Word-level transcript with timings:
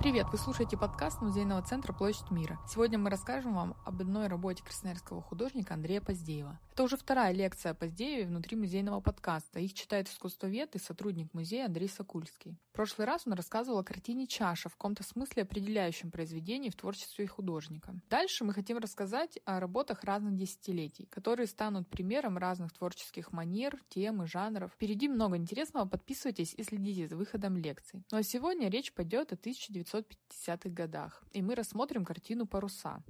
Привет! 0.00 0.28
Вы 0.32 0.38
слушаете 0.38 0.78
подкаст 0.78 1.20
Музейного 1.20 1.60
центра 1.60 1.92
«Площадь 1.92 2.30
мира». 2.30 2.58
Сегодня 2.66 2.96
мы 2.96 3.10
расскажем 3.10 3.54
вам 3.54 3.76
об 3.84 4.00
одной 4.00 4.28
работе 4.28 4.64
красноярского 4.64 5.20
художника 5.20 5.74
Андрея 5.74 6.00
Поздеева. 6.00 6.58
Это 6.72 6.84
уже 6.84 6.96
вторая 6.96 7.34
лекция 7.34 7.72
о 7.72 7.74
Поздееве 7.74 8.24
внутри 8.24 8.56
музейного 8.56 9.02
подкаста. 9.02 9.60
Их 9.60 9.74
читает 9.74 10.08
искусствовед 10.08 10.74
и 10.74 10.78
сотрудник 10.78 11.34
музея 11.34 11.66
Андрей 11.66 11.90
Сокульский. 11.90 12.56
Прошлый 12.80 13.06
раз 13.06 13.26
он 13.26 13.34
рассказывал 13.34 13.80
о 13.80 13.84
картине 13.84 14.26
«Чаша», 14.26 14.70
в 14.70 14.72
каком-то 14.72 15.02
смысле 15.02 15.42
определяющем 15.42 16.10
произведении 16.10 16.70
в 16.70 16.76
творчестве 16.76 17.26
художника. 17.26 17.94
Дальше 18.08 18.42
мы 18.42 18.54
хотим 18.54 18.78
рассказать 18.78 19.38
о 19.44 19.60
работах 19.60 20.02
разных 20.02 20.34
десятилетий, 20.34 21.04
которые 21.10 21.46
станут 21.46 21.90
примером 21.90 22.38
разных 22.38 22.72
творческих 22.72 23.32
манер, 23.32 23.78
тем 23.90 24.22
и 24.22 24.26
жанров. 24.26 24.72
Впереди 24.72 25.08
много 25.08 25.36
интересного, 25.36 25.86
подписывайтесь 25.86 26.54
и 26.54 26.62
следите 26.62 27.06
за 27.06 27.18
выходом 27.18 27.58
лекций. 27.58 28.02
Ну 28.10 28.16
а 28.16 28.22
сегодня 28.22 28.70
речь 28.70 28.94
пойдет 28.94 29.30
о 29.34 29.36
1950-х 29.36 30.70
годах, 30.70 31.22
и 31.32 31.42
мы 31.42 31.56
рассмотрим 31.56 32.06
картину 32.06 32.46
«Паруса». 32.46 33.02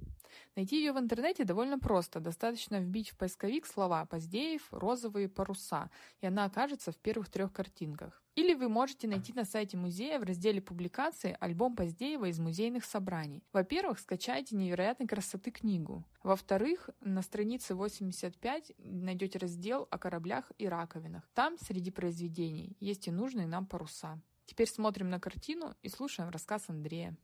Найти 0.55 0.77
ее 0.77 0.93
в 0.93 0.99
интернете 0.99 1.43
довольно 1.43 1.79
просто, 1.79 2.19
достаточно 2.19 2.79
вбить 2.79 3.09
в 3.09 3.17
поисковик 3.17 3.65
слова 3.65 4.05
«Поздеев», 4.05 4.67
«Розовые 4.71 5.29
паруса», 5.29 5.89
и 6.21 6.27
она 6.27 6.45
окажется 6.45 6.91
в 6.91 6.97
первых 6.97 7.29
трех 7.29 7.51
картинках. 7.51 8.23
Или 8.35 8.53
вы 8.53 8.69
можете 8.69 9.07
найти 9.07 9.33
на 9.33 9.43
сайте 9.43 9.75
музея 9.75 10.17
в 10.17 10.23
разделе 10.23 10.61
публикации 10.61 11.35
альбом 11.41 11.75
Поздеева 11.75 12.25
из 12.25 12.39
музейных 12.39 12.85
собраний. 12.85 13.43
Во-первых, 13.51 13.99
скачайте 13.99 14.55
невероятной 14.55 15.07
красоты 15.07 15.51
книгу. 15.51 16.05
Во-вторых, 16.23 16.89
на 17.01 17.21
странице 17.23 17.75
85 17.75 18.71
найдете 18.77 19.37
раздел 19.37 19.87
о 19.91 19.97
кораблях 19.97 20.51
и 20.57 20.67
раковинах. 20.67 21.29
Там 21.33 21.57
среди 21.57 21.91
произведений 21.91 22.77
есть 22.79 23.07
и 23.07 23.11
нужные 23.11 23.47
нам 23.47 23.65
паруса. 23.65 24.21
Теперь 24.45 24.67
смотрим 24.67 25.09
на 25.09 25.19
картину 25.19 25.75
и 25.81 25.89
слушаем 25.89 26.29
рассказ 26.29 26.63
Андрея. 26.67 27.15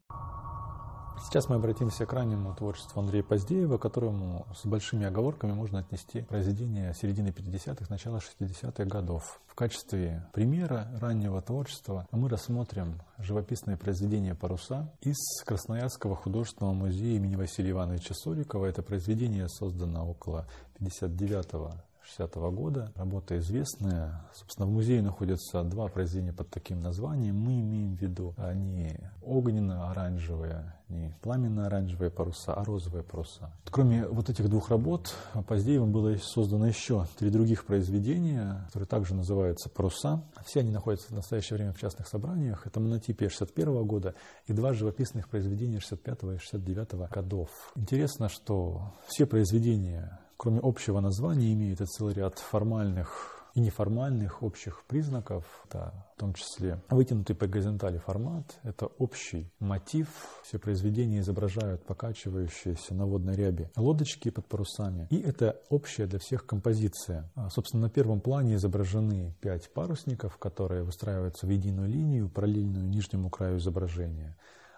Сейчас 1.19 1.49
мы 1.49 1.55
обратимся 1.55 2.05
к 2.05 2.13
раннему 2.13 2.55
творчеству 2.55 3.01
Андрея 3.01 3.23
Поздеева, 3.23 3.77
которому 3.77 4.45
с 4.55 4.65
большими 4.65 5.05
оговорками 5.05 5.51
можно 5.51 5.79
отнести 5.79 6.21
произведения 6.21 6.93
середины 6.93 7.29
50-х, 7.29 7.85
начала 7.89 8.19
60-х 8.19 8.85
годов. 8.85 9.41
В 9.47 9.55
качестве 9.55 10.25
примера 10.33 10.88
раннего 11.01 11.41
творчества 11.41 12.07
мы 12.11 12.29
рассмотрим 12.29 13.01
живописное 13.17 13.75
произведение 13.75 14.35
«Паруса» 14.35 14.93
из 15.01 15.17
Красноярского 15.43 16.15
художественного 16.15 16.73
музея 16.73 17.17
имени 17.17 17.35
Василия 17.35 17.71
Ивановича 17.71 18.13
Сорикова. 18.13 18.65
Это 18.65 18.81
произведение 18.81 19.49
создано 19.49 20.09
около 20.09 20.47
59 20.79 21.86
60 22.08 22.36
-го 22.36 22.52
года. 22.52 22.91
Работа 22.95 23.38
известная. 23.38 24.22
Собственно, 24.33 24.67
в 24.67 24.72
музее 24.72 25.02
находятся 25.02 25.63
два 25.63 25.88
произведения 25.88 26.33
под 26.33 26.50
таким 26.50 26.81
названием. 26.81 27.38
Мы 27.38 27.61
имеем 27.61 27.95
в 27.95 28.02
виду 28.02 28.33
не 28.55 28.97
огненно-оранжевые, 29.22 30.73
не 30.89 31.13
пламенно-оранжевые 31.22 32.09
паруса, 32.09 32.53
а 32.53 32.63
розовые 32.63 33.03
паруса. 33.03 33.52
Кроме 33.69 34.08
вот 34.08 34.30
этих 34.30 34.50
двух 34.50 34.69
работ, 34.69 35.16
позднее 35.47 35.81
было 35.81 36.16
создано 36.17 36.67
еще 36.67 37.05
три 37.17 37.30
других 37.30 37.66
произведения, 37.66 38.63
которые 38.67 38.88
также 38.88 39.13
называются 39.13 39.69
«Паруса». 39.69 40.23
Все 40.45 40.61
они 40.61 40.72
находятся 40.72 41.09
в 41.09 41.16
настоящее 41.16 41.58
время 41.58 41.73
в 41.73 41.80
частных 41.80 42.08
собраниях. 42.08 42.66
Это 42.66 42.80
монотипия 42.80 43.30
61 43.30 43.85
года 43.85 44.16
и 44.45 44.53
два 44.53 44.73
живописных 44.73 45.28
произведения 45.28 45.80
65 45.80 46.23
и 46.35 46.38
69 46.38 47.09
годов. 47.09 47.50
Интересно, 47.75 48.30
что 48.30 48.94
все 49.08 49.25
произведения 49.25 50.19
кроме 50.38 50.59
общего 50.61 50.99
названия, 50.99 51.53
имеет 51.53 51.81
и 51.81 51.85
целый 51.85 52.13
ряд 52.13 52.39
формальных 52.39 53.38
и 53.57 53.59
неформальных 53.59 54.44
общих 54.44 54.83
признаков, 54.88 55.44
это 55.66 55.91
в 56.16 56.19
том 56.19 56.35
числе 56.35 56.79
вытянутый 56.89 57.35
по 57.35 57.47
горизонтали 57.47 57.97
формат, 57.97 58.59
это 58.61 58.85
общий 58.85 59.52
мотив. 59.59 60.07
Все 60.44 60.59
произведения 60.59 61.21
изображают 61.21 61.83
покачивающиеся 61.83 62.94
на 62.94 63.07
водной 63.07 63.35
рябе 63.35 63.71
лодочки 63.75 64.29
под 64.29 64.45
парусами. 64.45 65.07
И 65.09 65.19
это 65.19 65.59
общая 65.69 66.06
для 66.06 66.19
всех 66.19 66.45
композиция. 66.45 67.31
А, 67.33 67.50
собственно, 67.50 67.88
на 67.88 67.89
первом 67.89 68.22
плане 68.22 68.56
изображены 68.56 69.33
пять 69.41 69.73
парусников, 69.73 70.38
которые 70.38 70.83
выстраиваются 70.83 71.47
в 71.47 71.50
единую 71.50 71.89
линию, 71.89 72.29
параллельную 72.29 72.88
нижнему 72.88 73.31
краю 73.31 73.57
изображения 73.57 74.38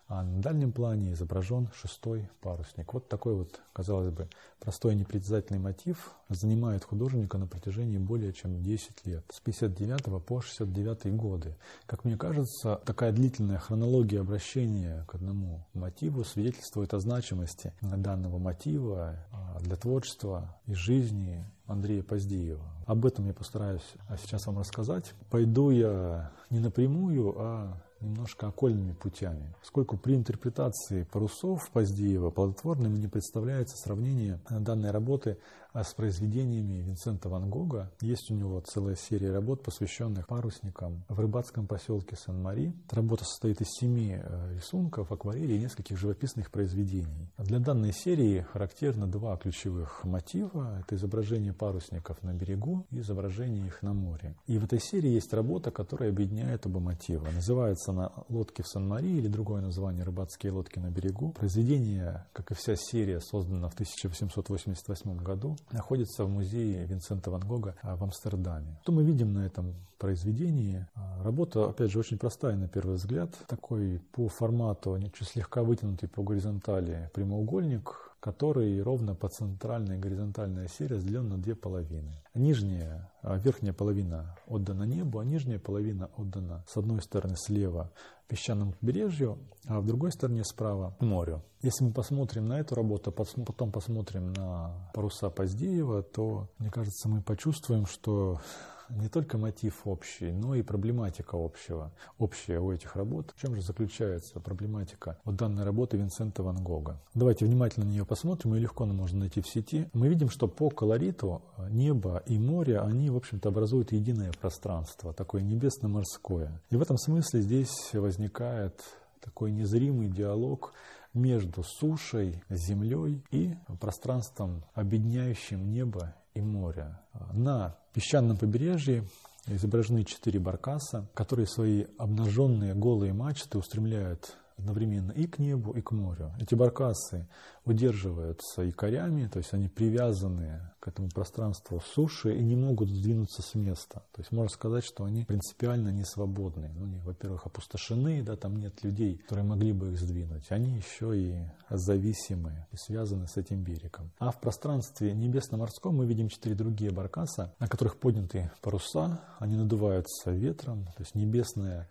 а 0.10 0.24
на 0.24 0.42
дальнем 0.42 0.72
плане 0.72 1.14
изображен 1.14 1.70
шестой 1.72 2.28
парусник. 2.42 2.94
Вот 2.94 3.08
такой 3.08 3.36
вот, 3.36 3.62
казалось 3.74 4.12
бы, 4.12 4.28
простой 4.60 4.96
непритязательный 4.96 5.60
мотив 5.60 6.12
занимает 6.30 6.84
художника 6.84 7.38
на 7.38 7.46
протяжении 7.46 8.00
более 8.00 8.34
чем 8.34 8.64
10 8.64 9.06
лет, 9.06 9.24
с 9.32 9.40
59 9.40 10.26
по 10.26 10.42
69 10.42 11.16
годы. 11.16 11.56
Как 11.86 12.06
мне 12.06 12.18
кажется, 12.18 12.82
такая 12.86 13.12
длительная 13.12 13.60
хронология 13.60 14.22
обращения 14.22 15.06
к 15.08 15.14
одному 15.14 15.68
мотиву 15.76 16.24
свидетельствует 16.24 16.96
о 16.96 17.00
значимости 17.00 17.72
данного 17.82 18.40
мотива 18.40 19.16
а, 19.32 19.60
для 19.60 19.76
творчества 19.76 20.56
и 20.66 20.74
жизни 20.74 21.46
Андрея 21.68 22.02
Поздеева. 22.02 22.66
Об 22.88 23.06
этом 23.06 23.28
я 23.28 23.34
постараюсь 23.34 23.86
сейчас 24.20 24.48
вам 24.48 24.58
рассказать. 24.58 25.14
Пойду 25.30 25.70
я 25.70 26.32
не 26.50 26.60
напрямую, 26.60 27.36
а 27.38 27.78
немножко 28.02 28.48
окольными 28.48 28.94
путями. 28.94 29.54
Поскольку 29.60 29.98
при 29.98 30.16
интерпретации 30.16 31.04
парусов 31.04 31.70
Поздеева 31.72 32.30
плодотворным 32.30 33.00
не 33.00 33.08
представляется 33.08 33.78
сравнение 33.78 34.40
данной 34.50 34.92
работы 34.92 35.38
а 35.74 35.84
с 35.84 35.94
произведениями 35.94 36.82
Винсента 36.82 37.30
Ван 37.30 37.50
Гога. 37.50 37.92
Есть 38.02 38.32
у 38.32 38.34
него 38.34 38.60
целая 38.62 38.96
серия 38.96 39.32
работ, 39.32 39.64
посвященных 39.64 40.28
парусникам 40.28 41.04
в 41.08 41.20
рыбацком 41.20 41.68
поселке 41.68 42.16
Сан-Мари. 42.16 42.74
Эта 42.86 42.96
работа 42.96 43.24
состоит 43.24 43.62
из 43.62 43.68
семи 43.80 44.18
э, 44.20 44.54
рисунков, 44.56 45.12
акварелей 45.12 45.58
и 45.58 45.60
нескольких 45.60 45.98
живописных 45.98 46.50
произведений. 46.52 47.30
Для 47.38 47.60
данной 47.60 47.94
серии 47.94 48.46
характерно 48.52 49.08
два 49.08 49.38
ключевых 49.38 50.04
мотива. 50.04 50.80
Это 50.80 50.96
изображение 50.96 51.54
парусников 51.54 52.22
на 52.24 52.34
берегу 52.34 52.86
и 52.92 53.00
изображение 53.00 53.68
их 53.68 53.84
на 53.84 53.94
море. 53.94 54.36
И 54.48 54.58
в 54.58 54.64
этой 54.64 54.80
серии 54.80 55.12
есть 55.12 55.34
работа, 55.34 55.72
которая 55.72 56.10
объединяет 56.10 56.66
оба 56.66 56.80
мотива. 56.80 57.28
Называется 57.30 57.92
она 57.92 58.12
«Лодки 58.30 58.62
в 58.62 58.68
Сан-Мари» 58.68 59.08
или 59.08 59.28
другое 59.28 59.62
название 59.62 60.04
«Рыбацкие 60.04 60.52
лодки 60.52 60.80
на 60.80 60.90
берегу». 60.90 61.32
Произведение, 61.34 62.26
как 62.34 62.52
и 62.52 62.56
вся 62.56 62.76
серия, 62.76 63.20
создано 63.20 63.70
в 63.70 63.74
1888 63.74 65.18
году 65.18 65.58
находится 65.72 66.26
в 66.26 66.30
музее 66.30 66.86
Винсента 66.86 67.32
Ван 67.32 67.42
Гога 67.42 67.76
а, 67.82 67.96
в 67.96 68.04
Амстердаме. 68.04 68.80
Что 68.84 68.92
мы 68.92 69.04
видим 69.04 69.34
на 69.34 69.46
этом 69.46 69.76
произведении? 69.98 70.88
А, 70.96 71.24
работа, 71.24 71.70
опять 71.70 71.92
же, 71.92 72.00
очень 72.00 72.18
простая 72.18 72.56
на 72.56 72.68
первый 72.68 72.96
взгляд. 72.96 73.32
Такой 73.48 74.02
по 74.12 74.28
формату, 74.28 75.00
чуть 75.14 75.28
слегка 75.28 75.64
вытянутый 75.64 76.10
по 76.10 76.24
горизонтали 76.24 77.10
прямоугольник, 77.14 78.09
который 78.20 78.82
ровно 78.82 79.16
по 79.16 79.30
центральной 79.30 79.98
горизонтальной 79.98 80.66
оси 80.66 80.86
разделен 80.86 81.30
на 81.30 81.38
две 81.38 81.56
половины. 81.56 82.22
Нижняя, 82.34 83.12
а, 83.22 83.38
верхняя 83.38 83.74
половина 83.74 84.36
отдана 84.48 84.84
небу, 84.84 85.20
а 85.20 85.26
нижняя 85.26 85.60
половина 85.60 86.10
отдана 86.18 86.64
с 86.68 86.76
одной 86.78 87.02
стороны 87.02 87.36
слева 87.38 87.92
песчаному 88.28 88.74
побережью, 88.74 89.40
а 89.68 89.80
в 89.80 89.86
другой 89.86 90.12
стороне 90.12 90.44
справа 90.44 90.96
морю. 91.00 91.44
Если 91.62 91.84
мы 91.84 91.92
посмотрим 91.92 92.48
на 92.48 92.60
эту 92.60 92.76
работу, 92.76 93.12
потом 93.12 93.72
посмотрим 93.72 94.34
на 94.34 94.92
паруса 94.94 95.30
Поздеева, 95.30 96.04
то, 96.04 96.48
мне 96.60 96.70
кажется, 96.70 97.10
мы 97.10 97.22
почувствуем, 97.22 97.88
что 97.88 98.40
не 98.90 99.08
только 99.10 99.38
мотив 99.38 99.82
общий, 99.86 100.32
но 100.32 100.56
и 100.56 100.62
проблематика 100.62 101.36
общего, 101.36 101.92
общая 102.18 102.60
у 102.60 102.72
этих 102.72 102.96
работ. 102.96 103.34
В 103.36 103.42
чем 103.42 103.56
же 103.56 103.62
заключается 103.62 104.40
проблематика 104.40 105.18
вот 105.24 105.36
данной 105.36 105.64
работы 105.64 105.98
Винсента 105.98 106.44
Ван 106.44 106.64
Гога? 106.64 107.00
Давайте 107.14 107.46
внимательно 107.46 107.86
на 107.86 107.92
нее 107.92 108.06
посмотрим, 108.06 108.54
ее 108.54 108.62
легко 108.62 108.86
можно 108.86 109.20
найти 109.20 109.42
в 109.42 109.48
сети. 109.48 109.90
Мы 109.94 110.08
видим, 110.08 110.30
что 110.30 110.48
по 110.48 110.70
колориту 110.70 111.42
небо 111.70 112.24
и 112.26 112.38
море, 112.38 112.80
они, 112.80 113.10
в 113.10 113.18
общем-то, 113.18 113.50
образуют 113.50 113.92
единое 113.92 114.32
пространство, 114.32 115.14
такое 115.14 115.42
небесно-морское. 115.42 116.62
И 116.70 116.76
в 116.76 116.82
этом 116.82 116.98
смысле 116.98 117.42
здесь 117.42 117.92
возникает 117.94 118.82
такой 119.22 119.52
незримый 119.52 120.08
диалог 120.08 120.74
между 121.14 121.64
сушей, 121.64 122.44
землей 122.50 123.24
и 123.32 123.56
пространством, 123.80 124.64
объединяющим 124.74 125.72
небо 125.72 126.14
и 126.40 126.42
море. 126.42 126.98
На 127.34 127.76
песчаном 127.94 128.38
побережье 128.38 129.04
изображены 129.48 130.04
четыре 130.04 130.40
баркаса, 130.40 131.08
которые 131.14 131.48
свои 131.48 131.86
обнаженные 131.98 132.74
голые 132.74 133.14
мачты 133.14 133.58
устремляют 133.58 134.36
одновременно 134.60 135.12
и 135.12 135.26
к 135.26 135.40
небу, 135.40 135.72
и 135.72 135.82
к 135.82 135.92
морю. 135.92 136.32
Эти 136.40 136.56
баркасы 136.56 137.28
удерживаются 137.66 138.62
якорями, 138.62 139.28
то 139.28 139.40
есть 139.40 139.54
они 139.54 139.68
привязаны 139.68 140.62
к 140.80 140.88
этому 140.88 141.10
пространству 141.10 141.82
суши 141.94 142.36
и 142.36 142.42
не 142.42 142.56
могут 142.56 142.90
сдвинуться 142.90 143.42
с 143.42 143.54
места. 143.56 144.04
То 144.14 144.22
есть 144.22 144.32
можно 144.32 144.50
сказать, 144.50 144.84
что 144.84 145.04
они 145.04 145.26
принципиально 145.26 145.90
не 145.90 146.04
свободны. 146.06 146.72
Ну, 146.76 146.86
они, 146.86 147.00
во-первых, 147.00 147.46
опустошены, 147.46 148.24
да, 148.24 148.36
там 148.36 148.58
нет 148.58 148.84
людей, 148.84 149.18
которые 149.18 149.46
могли 149.46 149.74
бы 149.74 149.92
их 149.92 150.00
сдвинуть. 150.00 150.46
Они 150.50 150.78
еще 150.78 151.18
и 151.18 151.36
зависимы 151.70 152.68
и 152.72 152.78
связаны 152.78 153.28
с 153.28 153.38
этим 153.38 153.64
берегом. 153.64 154.12
А 154.20 154.32
в 154.32 154.40
пространстве 154.40 155.14
небесно-морском 155.14 155.96
мы 155.96 156.06
видим 156.06 156.30
четыре 156.30 156.56
другие 156.56 156.92
баркаса, 156.92 157.54
на 157.60 157.68
которых 157.68 157.98
подняты 157.98 158.52
паруса, 158.62 159.22
они 159.40 159.56
надуваются 159.56 160.32
ветром, 160.32 160.86
то 160.86 161.04
есть 161.04 161.16
небесное 161.16 161.88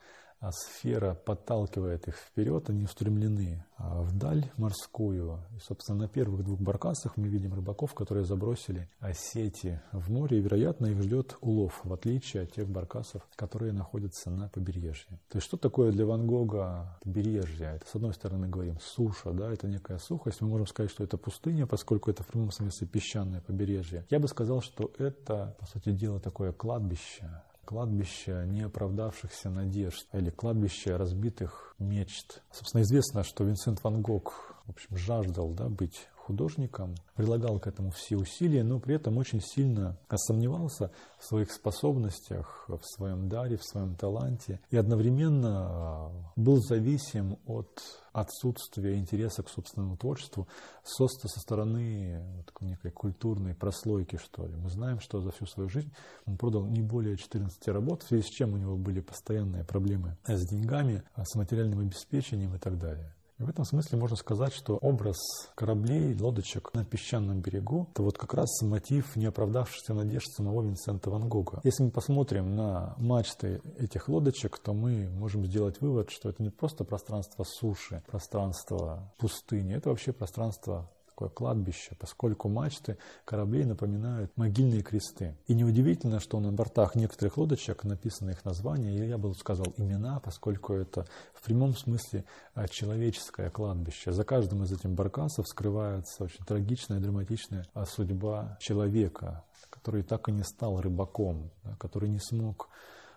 сфера 0.52 1.14
подталкивает 1.14 2.06
их 2.08 2.16
вперед, 2.16 2.70
они 2.70 2.84
устремлены 2.84 3.64
а, 3.76 4.02
вдаль 4.02 4.50
морскую. 4.56 5.40
И, 5.56 5.58
собственно, 5.60 5.98
на 5.98 6.08
первых 6.08 6.44
двух 6.44 6.60
баркасах 6.60 7.16
мы 7.16 7.28
видим 7.28 7.54
рыбаков, 7.54 7.94
которые 7.94 8.24
забросили 8.24 8.88
сети 9.14 9.80
в 9.92 10.10
море, 10.10 10.38
и, 10.38 10.40
вероятно, 10.40 10.86
их 10.86 11.02
ждет 11.02 11.36
улов, 11.40 11.80
в 11.84 11.92
отличие 11.92 12.44
от 12.44 12.52
тех 12.52 12.68
баркасов, 12.68 13.22
которые 13.36 13.72
находятся 13.72 14.30
на 14.30 14.48
побережье. 14.48 15.18
То 15.28 15.38
есть, 15.38 15.46
что 15.46 15.56
такое 15.56 15.92
для 15.92 16.06
Ван 16.06 16.26
Гога 16.26 16.98
побережье? 17.02 17.74
Это, 17.76 17.86
с 17.88 17.94
одной 17.94 18.14
стороны, 18.14 18.46
мы 18.46 18.48
говорим, 18.48 18.78
суша, 18.80 19.32
да, 19.32 19.52
это 19.52 19.66
некая 19.66 19.98
сухость. 19.98 20.40
Мы 20.40 20.48
можем 20.48 20.66
сказать, 20.66 20.90
что 20.90 21.04
это 21.04 21.16
пустыня, 21.16 21.66
поскольку 21.66 22.10
это 22.10 22.22
в 22.22 22.28
прямом 22.28 22.52
смысле 22.52 22.86
песчаное 22.86 23.40
побережье. 23.40 24.06
Я 24.10 24.18
бы 24.18 24.28
сказал, 24.28 24.60
что 24.60 24.92
это, 24.98 25.56
по 25.58 25.66
сути 25.66 25.90
дела, 25.90 26.20
такое 26.20 26.52
кладбище, 26.52 27.42
кладбище 27.68 28.46
неоправдавшихся 28.46 29.50
надежд 29.50 30.06
или 30.14 30.30
кладбище 30.30 30.96
разбитых 30.96 31.67
мечт. 31.78 32.42
Собственно, 32.52 32.82
известно, 32.82 33.24
что 33.24 33.44
Винсент 33.44 33.82
Ван 33.82 34.02
Гог 34.02 34.56
в 34.66 34.70
общем, 34.70 34.96
жаждал 34.96 35.50
да, 35.50 35.68
быть 35.68 36.08
художником, 36.28 36.94
прилагал 37.14 37.58
к 37.58 37.66
этому 37.66 37.90
все 37.90 38.16
усилия, 38.16 38.62
но 38.62 38.78
при 38.78 38.96
этом 38.96 39.16
очень 39.16 39.40
сильно 39.40 39.96
сомневался 40.14 40.90
в 41.18 41.24
своих 41.24 41.50
способностях, 41.50 42.66
в 42.68 42.80
своем 42.82 43.30
даре, 43.30 43.56
в 43.56 43.64
своем 43.64 43.94
таланте 43.94 44.60
и 44.70 44.76
одновременно 44.76 45.66
а, 45.68 46.12
был 46.36 46.58
зависим 46.60 47.38
от 47.46 47.82
отсутствия 48.12 48.96
интереса 48.96 49.42
к 49.42 49.48
собственному 49.48 49.96
творчеству 49.96 50.48
со, 50.84 51.06
со 51.08 51.40
стороны 51.40 52.44
такой 52.44 52.68
некой 52.68 52.90
культурной 52.90 53.54
прослойки, 53.54 54.16
что 54.16 54.46
ли. 54.46 54.54
Мы 54.54 54.68
знаем, 54.68 55.00
что 55.00 55.22
за 55.22 55.30
всю 55.30 55.46
свою 55.46 55.70
жизнь 55.70 55.92
он 56.26 56.36
продал 56.36 56.66
не 56.66 56.82
более 56.82 57.16
14 57.16 57.68
работ, 57.68 58.02
в 58.02 58.08
связи 58.08 58.24
с 58.24 58.30
чем 58.30 58.52
у 58.52 58.58
него 58.58 58.76
были 58.76 59.00
постоянные 59.00 59.64
проблемы 59.64 60.18
с 60.26 60.46
деньгами, 60.46 61.02
с 61.16 61.34
материальным 61.68 61.80
обеспечением 61.80 62.54
и 62.54 62.58
так 62.58 62.78
далее. 62.78 63.14
В 63.38 63.48
этом 63.48 63.64
смысле 63.64 63.98
можно 63.98 64.16
сказать, 64.16 64.52
что 64.52 64.78
образ 64.78 65.16
кораблей, 65.54 66.12
лодочек 66.18 66.74
на 66.74 66.84
песчаном 66.84 67.40
берегу– 67.40 67.86
это 67.92 68.02
вот 68.02 68.18
как 68.18 68.34
раз 68.34 68.48
мотив 68.62 69.14
неоправдавшихся 69.14 69.94
надежд 69.94 70.26
самого 70.32 70.62
Винсента 70.62 71.08
Ван 71.08 71.28
Гога. 71.28 71.60
Если 71.62 71.84
мы 71.84 71.92
посмотрим 71.92 72.56
на 72.56 72.96
мачты 72.98 73.62
этих 73.78 74.08
лодочек, 74.08 74.58
то 74.58 74.74
мы 74.74 75.08
можем 75.10 75.46
сделать 75.46 75.80
вывод, 75.80 76.10
что 76.10 76.30
это 76.30 76.42
не 76.42 76.50
просто 76.50 76.82
пространство 76.82 77.44
суши, 77.44 78.02
пространство 78.08 79.12
пустыни, 79.18 79.76
это 79.76 79.90
вообще 79.90 80.12
пространство 80.12 80.90
такое 81.18 81.30
кладбище, 81.30 81.96
поскольку 81.98 82.48
мачты 82.48 82.96
кораблей 83.24 83.64
напоминают 83.64 84.30
могильные 84.36 84.82
кресты. 84.82 85.36
И 85.48 85.54
неудивительно, 85.54 86.20
что 86.20 86.38
на 86.38 86.52
бортах 86.52 86.94
некоторых 86.94 87.36
лодочек 87.36 87.82
написаны 87.82 88.30
их 88.30 88.44
названия, 88.44 88.94
или 88.94 89.06
я 89.06 89.18
бы 89.18 89.34
сказал 89.34 89.66
имена, 89.76 90.20
поскольку 90.20 90.74
это 90.74 91.06
в 91.34 91.44
прямом 91.44 91.74
смысле 91.76 92.24
а, 92.54 92.68
человеческое 92.68 93.50
кладбище. 93.50 94.12
За 94.12 94.22
каждым 94.22 94.62
из 94.62 94.70
этих 94.70 94.90
баркасов 94.90 95.48
скрывается 95.48 96.24
очень 96.24 96.44
трагичная, 96.44 97.00
драматичная 97.00 97.66
а, 97.74 97.84
судьба 97.84 98.56
человека, 98.60 99.42
который 99.70 100.04
так 100.04 100.28
и 100.28 100.32
не 100.32 100.44
стал 100.44 100.80
рыбаком, 100.80 101.50
который 101.80 102.10
не 102.10 102.20
смог 102.20 102.68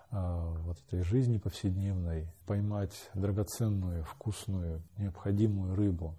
а, 0.10 0.56
вот 0.66 0.78
этой 0.88 1.04
жизни 1.04 1.38
повседневной 1.38 2.28
поймать 2.48 3.12
драгоценную, 3.14 4.04
вкусную, 4.06 4.82
необходимую 4.98 5.76
рыбу. 5.76 6.16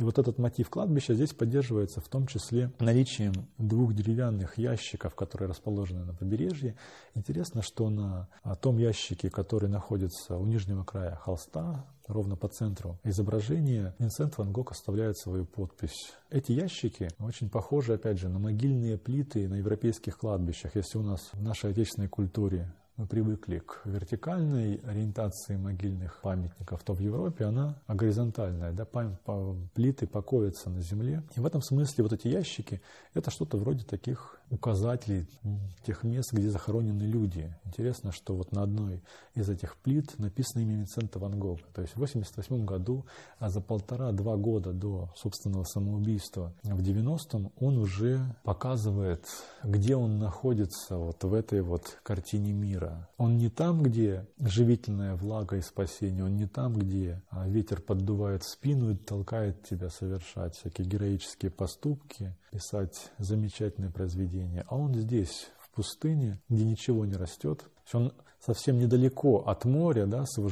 И 0.00 0.02
вот 0.02 0.18
этот 0.18 0.38
мотив 0.38 0.70
кладбища 0.70 1.12
здесь 1.12 1.34
поддерживается 1.34 2.00
в 2.00 2.08
том 2.08 2.26
числе 2.26 2.72
наличием 2.78 3.34
двух 3.58 3.92
деревянных 3.92 4.56
ящиков, 4.56 5.14
которые 5.14 5.50
расположены 5.50 6.06
на 6.06 6.14
побережье. 6.14 6.74
Интересно, 7.14 7.60
что 7.60 7.90
на 7.90 8.26
том 8.62 8.78
ящике, 8.78 9.28
который 9.28 9.68
находится 9.68 10.38
у 10.38 10.46
нижнего 10.46 10.84
края 10.84 11.16
холста, 11.16 11.84
ровно 12.06 12.34
по 12.34 12.48
центру 12.48 12.98
изображения, 13.04 13.94
Винсент 13.98 14.38
Ван 14.38 14.52
Гог 14.52 14.70
оставляет 14.72 15.18
свою 15.18 15.44
подпись. 15.44 16.14
Эти 16.30 16.52
ящики 16.52 17.10
очень 17.18 17.50
похожи, 17.50 17.92
опять 17.92 18.18
же, 18.18 18.30
на 18.30 18.38
могильные 18.38 18.96
плиты 18.96 19.50
на 19.50 19.56
европейских 19.56 20.16
кладбищах. 20.16 20.76
Если 20.76 20.96
у 20.96 21.02
нас 21.02 21.28
в 21.34 21.42
нашей 21.42 21.72
отечественной 21.72 22.08
культуре 22.08 22.72
мы 23.00 23.06
привыкли 23.06 23.60
к 23.60 23.80
вертикальной 23.86 24.74
ориентации 24.86 25.56
могильных 25.56 26.20
памятников, 26.20 26.82
то 26.82 26.92
в 26.92 27.00
Европе 27.00 27.46
она 27.46 27.80
горизонтальная. 27.88 28.72
Да, 28.72 28.84
плиты 29.74 30.06
покоятся 30.06 30.68
на 30.68 30.82
земле. 30.82 31.22
И 31.34 31.40
в 31.40 31.46
этом 31.46 31.62
смысле 31.62 32.04
вот 32.04 32.12
эти 32.12 32.28
ящики– 32.28 32.82
это 33.14 33.30
что-то 33.30 33.56
вроде 33.56 33.86
таких 33.86 34.38
указателей 34.50 35.26
тех 35.86 36.02
мест, 36.02 36.32
где 36.32 36.50
захоронены 36.50 37.02
люди. 37.02 37.54
Интересно, 37.64 38.12
что 38.12 38.34
вот 38.34 38.52
на 38.52 38.62
одной 38.62 39.02
из 39.34 39.48
этих 39.48 39.76
плит 39.76 40.18
написано 40.18 40.62
имя 40.62 40.76
Винсента 40.76 41.18
Ван 41.18 41.38
Гога. 41.38 41.62
То 41.72 41.82
есть 41.82 41.94
в 41.94 41.96
1988 41.96 42.64
году, 42.64 43.06
а 43.38 43.48
за 43.48 43.60
полтора-два 43.60 44.36
года 44.36 44.72
до 44.72 45.10
собственного 45.16 45.64
самоубийства 45.64 46.52
в 46.62 46.80
90-м, 46.80 47.52
он 47.58 47.78
уже 47.78 48.20
показывает, 48.42 49.24
где 49.62 49.96
он 49.96 50.18
находится 50.18 50.96
вот 50.96 51.22
в 51.22 51.32
этой 51.32 51.62
вот 51.62 51.98
картине 52.02 52.52
мира. 52.52 53.08
Он 53.18 53.36
не 53.36 53.48
там, 53.48 53.82
где 53.82 54.26
живительная 54.38 55.14
влага 55.14 55.56
и 55.56 55.62
спасение, 55.62 56.24
он 56.24 56.36
не 56.36 56.46
там, 56.46 56.74
где 56.74 57.22
а, 57.30 57.48
ветер 57.48 57.80
поддувает 57.80 58.42
спину 58.42 58.90
и 58.90 58.96
толкает 58.96 59.62
тебя 59.62 59.90
совершать 59.90 60.56
всякие 60.56 60.86
героические 60.86 61.50
поступки, 61.50 62.34
писать 62.50 63.10
замечательные 63.18 63.90
произведения. 63.90 64.39
А 64.68 64.76
он 64.76 64.94
здесь, 64.94 65.48
в 65.58 65.70
пустыне, 65.70 66.40
где 66.48 66.64
ничего 66.64 67.04
не 67.04 67.14
растет. 67.14 67.64
Он 67.92 68.12
совсем 68.44 68.78
недалеко 68.78 69.44
от 69.46 69.64
моря, 69.64 70.06
да, 70.06 70.24
с 70.26 70.38
его 70.38 70.48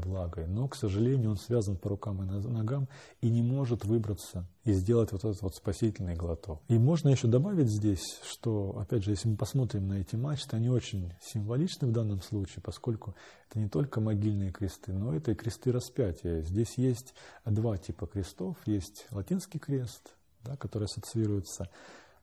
влагой, 0.00 0.46
но, 0.46 0.68
к 0.68 0.74
сожалению, 0.74 1.30
он 1.30 1.36
связан 1.36 1.76
по 1.76 1.90
рукам 1.90 2.22
и 2.22 2.26
ногам 2.26 2.88
и 3.20 3.30
не 3.30 3.42
может 3.42 3.84
выбраться 3.84 4.46
и 4.64 4.72
сделать 4.72 5.12
вот 5.12 5.24
этот 5.24 5.40
вот 5.42 5.54
спасительный 5.54 6.16
глоток. 6.16 6.60
И 6.68 6.78
можно 6.78 7.08
еще 7.08 7.28
добавить 7.28 7.68
здесь, 7.68 8.20
что, 8.24 8.76
опять 8.78 9.04
же, 9.04 9.12
если 9.12 9.28
мы 9.28 9.36
посмотрим 9.36 9.86
на 9.88 10.00
эти 10.00 10.16
мачты, 10.16 10.56
они 10.56 10.68
очень 10.68 11.12
символичны 11.22 11.88
в 11.88 11.92
данном 11.92 12.22
случае, 12.22 12.62
поскольку 12.62 13.14
это 13.48 13.60
не 13.60 13.68
только 13.68 14.00
могильные 14.00 14.50
кресты, 14.50 14.92
но 14.92 15.14
это 15.14 15.30
и 15.30 15.34
кресты 15.34 15.70
распятия. 15.70 16.42
Здесь 16.42 16.76
есть 16.76 17.14
два 17.44 17.78
типа 17.78 18.06
крестов. 18.06 18.56
Есть 18.66 19.06
латинский 19.10 19.60
крест, 19.60 20.14
да, 20.42 20.56
который 20.56 20.84
ассоциируется 20.84 21.70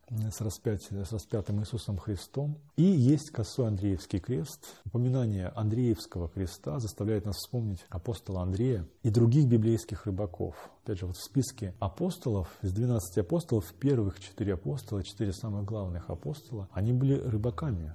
с, 0.09 0.41
распятием, 0.41 1.05
с 1.05 1.11
распятым 1.11 1.61
Иисусом 1.61 1.97
Христом. 1.97 2.57
И 2.75 2.83
есть 2.83 3.31
косой 3.31 3.67
Андреевский 3.67 4.19
крест. 4.19 4.65
Упоминание 4.85 5.47
Андреевского 5.55 6.29
креста 6.29 6.79
заставляет 6.79 7.25
нас 7.25 7.35
вспомнить 7.37 7.85
апостола 7.89 8.41
Андрея 8.41 8.87
и 9.03 9.09
других 9.09 9.47
библейских 9.47 10.05
рыбаков. 10.05 10.55
Опять 10.83 10.99
же, 10.99 11.07
вот 11.07 11.17
в 11.17 11.23
списке 11.23 11.73
апостолов, 11.79 12.49
из 12.61 12.71
12 12.71 13.17
апостолов, 13.17 13.73
первых 13.73 14.19
четыре 14.19 14.53
апостола, 14.53 15.03
четыре 15.03 15.33
самых 15.33 15.65
главных 15.65 16.09
апостола, 16.09 16.69
они 16.71 16.93
были 16.93 17.19
рыбаками. 17.19 17.93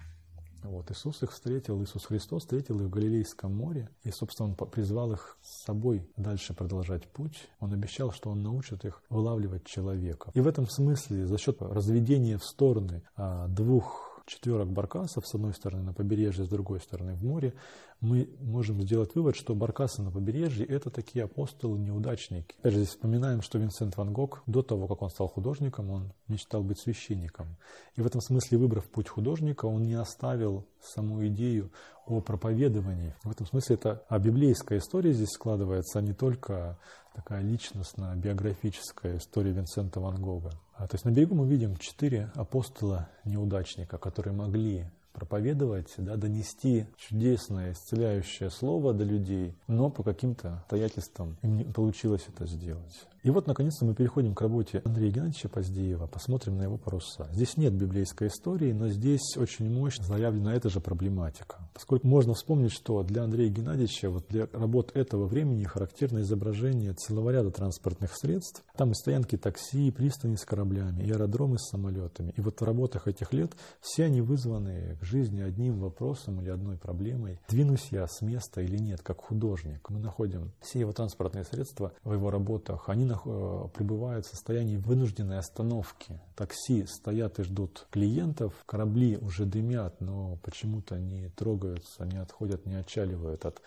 Вот, 0.62 0.90
Иисус 0.90 1.23
их 1.23 1.33
встретил, 1.33 1.83
Иисус 1.83 2.05
Христос 2.05 2.43
встретил 2.43 2.81
их 2.81 2.87
в 2.87 2.90
Галилейском 2.90 3.55
море, 3.55 3.88
и, 4.02 4.11
собственно, 4.11 4.50
Он 4.50 4.55
призвал 4.55 5.12
их 5.12 5.38
с 5.43 5.64
собой 5.64 6.09
дальше 6.17 6.55
продолжать 6.55 7.09
путь. 7.09 7.49
Он 7.61 7.73
обещал, 7.73 8.12
что 8.12 8.31
Он 8.31 8.43
научит 8.43 8.85
их 8.85 9.02
вылавливать 9.09 9.64
человека. 9.64 10.31
И 10.35 10.40
в 10.40 10.47
этом 10.47 10.69
смысле, 10.69 11.26
за 11.26 11.38
счет 11.38 11.61
разведения 11.62 12.38
в 12.38 12.45
стороны 12.45 13.02
а, 13.17 13.49
двух 13.49 14.10
четверок 14.31 14.71
баркасов, 14.71 15.27
с 15.27 15.35
одной 15.35 15.53
стороны 15.53 15.83
на 15.83 15.93
побережье, 15.93 16.45
с 16.45 16.49
другой 16.49 16.81
стороны 16.81 17.15
в 17.15 17.25
море, 17.25 17.53
мы 18.01 18.31
можем 18.41 18.81
сделать 18.81 19.15
вывод, 19.15 19.37
что 19.37 19.55
баркасы 19.55 20.03
на 20.03 20.11
побережье– 20.11 20.65
это 20.67 20.89
такие 20.89 21.25
апостолы-неудачники. 21.25 22.55
Опять 22.61 22.73
же, 22.73 22.79
здесь 22.79 22.91
вспоминаем, 22.91 23.43
что 23.43 23.59
Винсент 23.59 23.97
Ван 23.97 24.13
Гог 24.13 24.43
до 24.47 24.63
того, 24.63 24.87
как 24.87 25.03
он 25.03 25.11
стал 25.11 25.29
художником, 25.29 25.91
он 25.91 26.13
мечтал 26.29 26.63
быть 26.63 26.81
священником. 26.81 27.57
И 27.97 28.03
в 28.03 28.07
этом 28.07 28.21
смысле, 28.21 28.59
выбрав 28.59 28.89
путь 28.89 29.09
художника, 29.09 29.67
он 29.67 29.83
не 29.83 29.95
оставил 29.95 30.65
саму 30.81 31.27
идею 31.27 31.71
о 32.07 32.21
проповедовании. 32.21 33.15
В 33.23 33.31
этом 33.31 33.47
смысле 33.47 33.75
это 33.75 34.03
а 34.09 34.19
библейская 34.19 34.79
история 34.79 35.13
здесь 35.13 35.31
складывается, 35.31 35.99
а 35.99 36.03
не 36.03 36.15
только 36.15 36.79
такая 37.15 37.43
личностная, 37.43 38.15
биографическая 38.17 39.19
история 39.19 39.53
Винсента 39.53 40.01
Ван 40.01 40.23
Гога. 40.23 40.53
А, 40.81 40.87
то 40.87 40.95
есть 40.95 41.05
на 41.05 41.11
берегу 41.11 41.35
мы 41.35 41.47
видим 41.47 41.77
четыре 41.77 42.31
апостола-неудачника, 42.35 43.99
которые 43.99 44.33
могли 44.33 44.87
проповедовать, 45.21 45.93
да, 45.99 46.17
донести 46.17 46.87
чудесное, 46.97 47.73
исцеляющее 47.73 48.49
слово 48.50 48.95
до 48.95 49.05
людей, 49.05 49.55
но 49.67 49.91
по 49.91 50.03
каким-то 50.03 50.55
обстоятельствам 50.55 51.37
им 51.43 51.59
не 51.59 51.65
получилось 51.65 52.25
это 52.27 52.47
сделать. 52.47 53.07
И 53.23 53.29
вот, 53.29 53.47
наконец-то, 53.47 53.85
мы 53.85 53.95
переходим 53.95 54.35
к 54.35 54.41
работе 54.41 54.81
Андрея 54.83 55.11
Геннадьевича 55.12 55.50
Поздеева, 55.50 56.07
посмотрим 56.07 56.57
на 56.57 56.62
его 56.62 56.79
паруса. 56.79 57.29
Здесь 57.33 57.59
нет 57.59 57.75
библейской 57.75 58.29
истории, 58.29 58.73
но 58.73 58.89
здесь 58.89 59.37
очень 59.37 59.71
мощно 59.71 60.05
заявлена 60.07 60.55
эта 60.55 60.71
же 60.71 60.81
проблематика. 60.81 61.59
Поскольку 61.75 62.07
можно 62.07 62.33
вспомнить, 62.33 62.73
что 62.73 63.03
для 63.03 63.25
Андрея 63.25 63.50
Геннадьевича, 63.50 64.09
вот 64.09 64.25
для 64.31 64.49
работ 64.55 64.97
этого 64.97 65.27
времени 65.27 65.65
характерно 65.65 66.21
изображение 66.21 66.95
целого 66.95 67.29
ряда 67.29 67.50
транспортных 67.50 68.17
средств. 68.17 68.65
Там 68.75 68.93
и 68.93 68.95
стоянки 68.95 69.37
такси, 69.37 69.89
и 69.89 69.91
пристани 69.91 70.37
с 70.37 70.47
кораблями, 70.47 71.03
и 71.03 71.11
аэродромы 71.11 71.59
с 71.59 71.69
самолетами. 71.69 72.33
И 72.39 72.41
вот 72.41 72.59
в 72.59 72.65
работах 72.65 73.07
этих 73.07 73.35
лет 73.35 73.53
все 73.83 74.05
они 74.05 74.23
вызваны 74.23 74.97
жизни 75.11 75.43
одним 75.43 75.81
вопросом 75.81 76.40
или 76.40 76.49
одной 76.49 76.76
проблемой, 76.76 77.40
двинусь 77.49 77.88
я 77.90 78.07
с 78.07 78.23
места 78.23 78.61
или 78.61 78.79
нет, 78.79 79.02
как 79.02 79.21
художник. 79.21 79.90
Мы 79.90 79.99
находим 79.99 80.52
все 80.61 80.81
его 80.81 80.93
транспортные 80.93 81.45
средства 81.45 81.93
в 82.05 82.12
его 82.12 82.31
работах, 82.31 82.88
они 82.88 83.07
э, 83.07 83.69
пребывают 83.75 84.26
в 84.26 84.31
состоянии 84.31 84.76
вынужденной 84.76 85.38
остановки. 85.38 86.21
Такси 86.37 86.87
стоят 86.87 87.38
и 87.38 87.43
ждут 87.43 87.87
клиентов, 87.90 88.55
корабли 88.67 89.19
уже 89.19 89.45
дымят, 89.45 90.00
но 90.00 90.38
почему-то 90.43 90.99
не 90.99 91.29
трогаются, 91.31 92.05
не 92.05 92.19
отходят, 92.19 92.67
не 92.67 92.76
отчаливают 92.76 93.45
от 93.45 93.61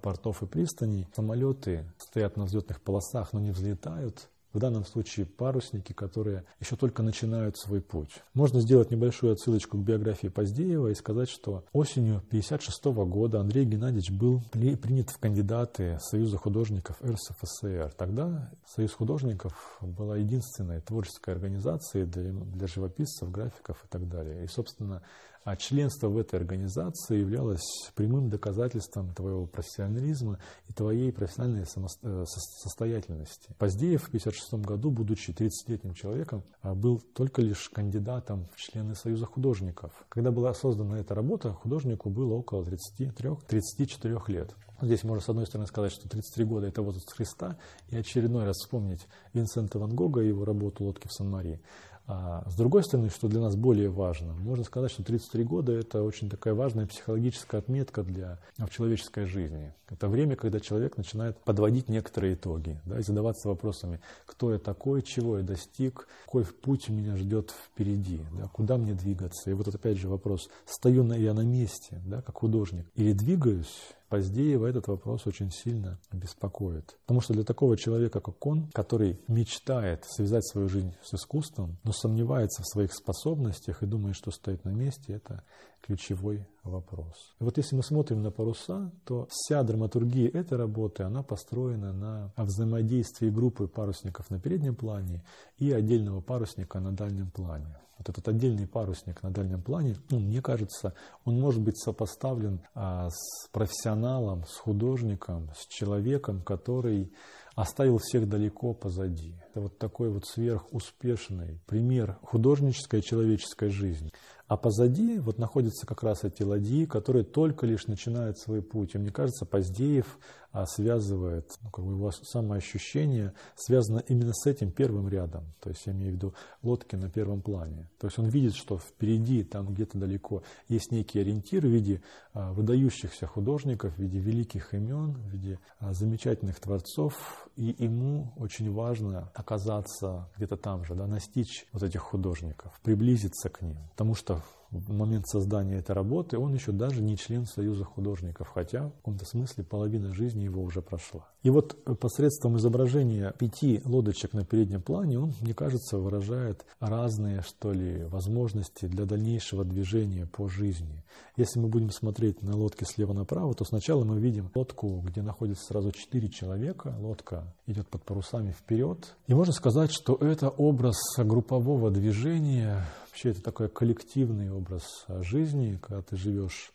портов 0.00 0.42
и 0.42 0.46
пристаней. 0.46 1.06
Самолеты 1.14 1.84
стоят 1.98 2.36
на 2.36 2.44
взлетных 2.44 2.80
полосах, 2.80 3.32
но 3.32 3.40
не 3.40 3.50
взлетают. 3.50 4.28
В 4.52 4.58
данном 4.58 4.84
случае 4.84 5.26
парусники, 5.26 5.92
которые 5.92 6.44
еще 6.58 6.74
только 6.74 7.02
начинают 7.02 7.56
свой 7.56 7.80
путь. 7.80 8.10
Можно 8.34 8.60
сделать 8.60 8.90
небольшую 8.90 9.32
отсылочку 9.32 9.78
к 9.78 9.82
биографии 9.82 10.26
Поздеева 10.26 10.88
и 10.88 10.94
сказать, 10.94 11.28
что 11.28 11.64
осенью 11.72 12.16
1956 12.16 12.84
года 13.08 13.40
Андрей 13.40 13.64
Геннадьевич 13.64 14.10
был 14.10 14.42
принят 14.52 15.10
в 15.10 15.18
кандидаты 15.18 15.98
Союза 16.00 16.36
художников 16.36 17.00
РСФСР. 17.00 17.92
Тогда 17.96 18.50
Союз 18.66 18.92
художников 18.92 19.78
была 19.80 20.16
единственной 20.16 20.80
творческой 20.80 21.34
организацией 21.34 22.06
для, 22.06 22.32
для 22.32 22.66
живописцев, 22.66 23.30
графиков 23.30 23.84
и 23.84 23.88
так 23.88 24.08
далее. 24.08 24.44
И, 24.44 24.48
собственно, 24.48 25.02
а 25.44 25.56
членство 25.56 26.08
в 26.08 26.18
этой 26.18 26.38
организации 26.38 27.18
являлось 27.18 27.90
прямым 27.94 28.28
доказательством 28.28 29.14
твоего 29.14 29.46
профессионализма 29.46 30.38
и 30.68 30.72
твоей 30.72 31.12
профессиональной 31.12 31.64
э, 31.64 32.24
состоятельности. 32.26 33.54
Поздеев 33.58 34.02
в 34.02 34.08
1956 34.08 34.66
году, 34.66 34.90
будучи 34.90 35.30
30-летним 35.30 35.94
человеком, 35.94 36.44
а, 36.62 36.74
был 36.74 37.00
только 37.00 37.42
лишь 37.42 37.68
кандидатом 37.70 38.48
в 38.54 38.56
члены 38.56 38.94
Союза 38.94 39.26
художников. 39.26 39.92
Когда 40.08 40.30
была 40.30 40.52
создана 40.54 40.98
эта 40.98 41.14
работа, 41.14 41.52
художнику 41.52 42.10
было 42.10 42.34
около 42.34 42.62
33-34 42.62 44.22
лет. 44.28 44.54
Здесь 44.82 45.04
можно, 45.04 45.22
с 45.22 45.28
одной 45.28 45.46
стороны, 45.46 45.66
сказать, 45.66 45.92
что 45.92 46.08
33 46.08 46.44
года– 46.44 46.66
это 46.68 46.80
возраст 46.80 47.12
Христа, 47.12 47.58
и 47.88 47.96
очередной 47.96 48.44
раз 48.44 48.56
вспомнить 48.56 49.06
Винсента 49.34 49.78
Ван 49.78 49.94
Гога 49.94 50.22
и 50.22 50.28
его 50.28 50.46
работу 50.46 50.84
«Лодки 50.84 51.06
в 51.06 51.12
Сан-Мари». 51.12 51.60
А 52.06 52.44
с 52.50 52.54
другой 52.56 52.82
стороны, 52.82 53.08
что 53.08 53.28
для 53.28 53.40
нас 53.40 53.54
более 53.54 53.88
важно, 53.88 54.32
можно 54.32 54.64
сказать, 54.64 54.90
что 54.90 55.04
33 55.04 55.44
года– 55.44 55.72
это 55.78 56.02
очень 56.02 56.28
такая 56.28 56.54
важная 56.54 56.86
психологическая 56.86 57.60
отметка 57.60 58.02
для, 58.02 58.40
в 58.58 58.68
человеческой 58.70 59.26
жизни. 59.26 59.72
Это 59.88 60.08
время, 60.08 60.36
когда 60.36 60.58
человек 60.60 60.96
начинает 60.96 61.38
подводить 61.38 61.88
некоторые 61.88 62.34
итоги 62.34 62.80
да, 62.84 62.98
и 62.98 63.02
задаваться 63.02 63.48
вопросами, 63.48 64.00
кто 64.26 64.52
я 64.52 64.58
такой, 64.58 65.02
чего 65.02 65.38
я 65.38 65.44
достиг, 65.44 66.08
какой 66.24 66.44
путь 66.44 66.88
меня 66.88 67.16
ждет 67.16 67.52
впереди, 67.52 68.20
да, 68.36 68.48
куда 68.48 68.76
мне 68.76 68.94
двигаться. 68.94 69.50
И 69.50 69.52
вот 69.52 69.68
опять 69.68 69.98
же 69.98 70.08
вопрос, 70.08 70.48
стою 70.66 71.04
я 71.12 71.34
на 71.34 71.42
месте, 71.42 72.00
да, 72.06 72.22
как 72.22 72.38
художник, 72.38 72.86
или 72.94 73.12
двигаюсь, 73.12 73.94
Поздеева 74.10 74.66
этот 74.66 74.88
вопрос 74.88 75.24
очень 75.28 75.52
сильно 75.52 76.00
беспокоит. 76.10 76.98
Потому 77.02 77.20
что 77.20 77.32
для 77.32 77.44
такого 77.44 77.76
человека, 77.76 78.20
как 78.20 78.44
он, 78.44 78.68
который 78.72 79.20
мечтает 79.28 80.04
связать 80.04 80.44
свою 80.44 80.68
жизнь 80.68 80.92
с 81.00 81.14
искусством, 81.14 81.78
но 81.84 81.92
сомневается 81.92 82.62
в 82.62 82.66
своих 82.66 82.92
способностях 82.92 83.84
и 83.84 83.86
думает, 83.86 84.16
что 84.16 84.32
стоит 84.32 84.64
на 84.64 84.70
месте, 84.70 85.12
это 85.12 85.44
ключевой 85.80 86.44
вопрос. 86.64 87.34
И 87.40 87.44
вот 87.44 87.56
если 87.56 87.76
мы 87.76 87.82
смотрим 87.82 88.22
на 88.22 88.30
паруса, 88.30 88.90
то 89.04 89.26
вся 89.30 89.62
драматургия 89.62 90.28
этой 90.28 90.58
работы, 90.58 91.02
она 91.02 91.22
построена 91.22 91.92
на 91.92 92.32
взаимодействии 92.36 93.30
группы 93.30 93.66
парусников 93.66 94.30
на 94.30 94.40
переднем 94.40 94.74
плане 94.74 95.24
и 95.58 95.72
отдельного 95.72 96.20
парусника 96.20 96.80
на 96.80 96.92
дальнем 96.92 97.30
плане 97.30 97.80
вот 98.00 98.08
этот 98.08 98.28
отдельный 98.28 98.66
парусник 98.66 99.22
на 99.22 99.30
дальнем 99.30 99.60
плане, 99.60 99.94
ну, 100.08 100.20
мне 100.20 100.40
кажется, 100.40 100.94
он 101.26 101.38
может 101.38 101.60
быть 101.60 101.78
сопоставлен 101.78 102.60
а, 102.74 103.10
с 103.10 103.48
профессионалом, 103.52 104.44
с 104.46 104.56
художником, 104.56 105.50
с 105.54 105.66
человеком, 105.66 106.42
который 106.42 107.12
оставил 107.54 107.98
всех 107.98 108.26
далеко 108.26 108.72
позади. 108.72 109.34
Это 109.50 109.62
вот 109.62 109.78
такой 109.78 110.10
вот 110.10 110.26
сверхуспешный 110.26 111.58
пример 111.66 112.18
художнической 112.22 113.02
человеческой 113.02 113.70
жизни. 113.70 114.12
А 114.50 114.56
позади 114.56 115.20
вот 115.20 115.38
находятся 115.38 115.86
как 115.86 116.02
раз 116.02 116.24
эти 116.24 116.42
ладьи, 116.42 116.84
которые 116.84 117.24
только 117.24 117.66
лишь 117.66 117.86
начинают 117.86 118.36
свой 118.36 118.62
путь. 118.62 118.96
И 118.96 118.98
мне 118.98 119.12
кажется, 119.12 119.46
Поздеев 119.46 120.18
а, 120.50 120.66
связывает, 120.66 121.48
ну, 121.62 121.70
как 121.70 121.84
бы 121.84 121.92
его 121.92 122.10
самоощущение 122.10 123.32
связано 123.54 124.02
именно 124.08 124.32
с 124.34 124.44
этим 124.48 124.72
первым 124.72 125.08
рядом. 125.08 125.44
То 125.60 125.70
есть 125.70 125.86
я 125.86 125.92
имею 125.92 126.10
в 126.10 126.14
виду 126.16 126.34
лодки 126.64 126.96
на 126.96 127.08
первом 127.08 127.42
плане. 127.42 127.88
То 128.00 128.08
есть 128.08 128.18
он 128.18 128.26
видит, 128.26 128.56
что 128.56 128.76
впереди, 128.76 129.44
там 129.44 129.68
где-то 129.72 129.96
далеко, 129.96 130.42
есть 130.66 130.90
некий 130.90 131.20
ориентир 131.20 131.64
в 131.64 131.70
виде 131.70 132.02
а, 132.32 132.52
выдающихся 132.52 133.28
художников, 133.28 133.94
в 133.94 133.98
виде 134.00 134.18
великих 134.18 134.74
имен, 134.74 135.12
в 135.12 135.28
виде 135.28 135.60
а, 135.78 135.92
замечательных 135.92 136.58
творцов. 136.58 137.48
И 137.54 137.76
ему 137.78 138.32
очень 138.36 138.72
важно 138.72 139.30
оказаться 139.40 140.28
где-то 140.36 140.56
там 140.56 140.84
же, 140.84 140.94
да, 140.94 141.06
настичь 141.06 141.66
вот 141.72 141.82
этих 141.82 142.00
художников, 142.00 142.78
приблизиться 142.82 143.48
к 143.48 143.62
ним. 143.62 143.78
Потому 143.90 144.14
что 144.14 144.42
в 144.70 144.92
момент 144.92 145.26
создания 145.26 145.76
этой 145.76 145.92
работы 145.92 146.38
он 146.38 146.54
еще 146.54 146.72
даже 146.72 147.02
не 147.02 147.16
член 147.16 147.46
Союза 147.46 147.84
художников, 147.84 148.50
хотя 148.54 148.88
в 148.88 148.92
каком-то 148.92 149.24
смысле 149.24 149.64
половина 149.64 150.12
жизни 150.14 150.44
его 150.44 150.62
уже 150.62 150.80
прошла. 150.80 151.26
И 151.42 151.50
вот 151.50 151.76
посредством 151.98 152.56
изображения 152.58 153.32
пяти 153.38 153.80
лодочек 153.84 154.32
на 154.32 154.44
переднем 154.44 154.82
плане 154.82 155.18
он, 155.18 155.32
мне 155.40 155.54
кажется, 155.54 155.98
выражает 155.98 156.64
разные, 156.78 157.42
что 157.42 157.72
ли, 157.72 158.04
возможности 158.04 158.86
для 158.86 159.06
дальнейшего 159.06 159.64
движения 159.64 160.26
по 160.26 160.48
жизни. 160.48 161.02
Если 161.36 161.58
мы 161.58 161.68
будем 161.68 161.90
смотреть 161.90 162.42
на 162.42 162.56
лодки 162.56 162.84
слева 162.84 163.12
направо, 163.12 163.54
то 163.54 163.64
сначала 163.64 164.04
мы 164.04 164.20
видим 164.20 164.50
лодку, 164.54 165.00
где 165.00 165.22
находится 165.22 165.64
сразу 165.64 165.92
четыре 165.92 166.28
человека. 166.28 166.94
Лодка 167.00 167.54
идет 167.66 167.88
под 167.88 168.04
парусами 168.04 168.52
вперед. 168.52 169.16
И 169.26 169.34
можно 169.34 169.52
сказать, 169.52 169.90
что 169.92 170.14
это 170.16 170.50
образ 170.50 170.96
группового 171.16 171.90
движения, 171.90 172.84
Вообще 173.20 173.32
это 173.32 173.42
такой 173.42 173.68
коллективный 173.68 174.50
образ 174.50 175.04
жизни, 175.20 175.78
когда 175.82 176.00
ты 176.00 176.16
живешь 176.16 176.72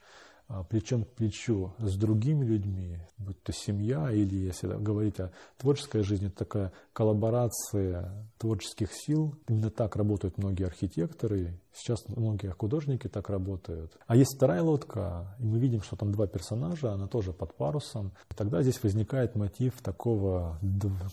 а, 0.48 0.64
плечом 0.64 1.04
к 1.04 1.08
плечу 1.08 1.74
с 1.80 1.96
другими 1.96 2.46
людьми, 2.46 3.00
будь 3.18 3.42
то 3.42 3.52
семья 3.52 4.12
или, 4.12 4.36
если 4.36 4.68
говорить 4.68 5.20
о 5.20 5.32
творческой 5.58 6.04
жизни, 6.04 6.28
это 6.28 6.38
такая 6.38 6.72
коллаборация 6.94 8.12
творческих 8.38 8.94
сил. 8.94 9.34
Именно 9.48 9.72
так 9.72 9.96
работают 9.96 10.38
многие 10.38 10.68
архитекторы, 10.68 11.60
сейчас 11.76 12.06
многие 12.08 12.50
художники 12.50 13.08
так 13.08 13.30
работают. 13.30 13.92
А 14.08 14.16
есть 14.16 14.36
вторая 14.36 14.62
лодка, 14.62 15.36
и 15.40 15.44
мы 15.44 15.60
видим, 15.60 15.82
что 15.82 15.96
там 15.96 16.12
два 16.12 16.28
персонажа, 16.28 16.94
она 16.94 17.08
тоже 17.08 17.34
под 17.34 17.54
парусом. 17.54 18.12
И 18.32 18.34
тогда 18.34 18.62
здесь 18.62 18.82
возникает 18.82 19.36
мотив 19.36 19.74
такого 19.82 20.58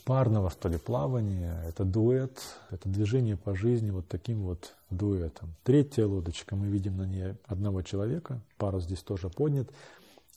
парного, 0.04 0.50
что 0.50 0.68
ли, 0.68 0.78
плавания. 0.78 1.62
Это 1.66 1.84
дуэт, 1.84 2.38
это 2.70 2.88
движение 2.88 3.36
по 3.36 3.54
жизни 3.54 3.90
вот 3.90 4.08
таким 4.08 4.42
вот 4.42 4.74
дуэтом. 4.90 5.54
Третья 5.64 6.06
лодочка, 6.06 6.54
мы 6.56 6.66
видим 6.66 6.96
на 6.96 7.06
ней 7.06 7.34
одного 7.46 7.82
человека, 7.82 8.40
парус 8.58 8.84
здесь 8.84 9.02
тоже 9.02 9.28
поднят. 9.28 9.68